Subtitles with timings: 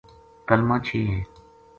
[0.47, 1.23] کلمہ چھہ ہیں،